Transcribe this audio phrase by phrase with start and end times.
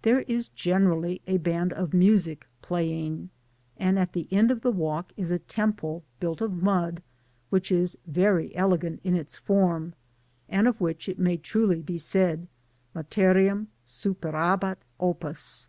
[0.00, 3.28] There is ge nerally a band of music playing,
[3.76, 7.02] and at the end of the walk is a^temple built of mud,
[7.50, 9.92] which is very elegant in its form,
[10.50, 12.46] atid of which it may truly be gaid,"
[12.96, 15.68] materiem superabat dpus.